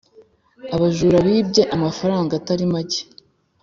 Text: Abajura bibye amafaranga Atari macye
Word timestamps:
Abajura 0.75 1.17
bibye 1.25 1.63
amafaranga 1.75 2.31
Atari 2.39 2.65
macye 2.73 3.01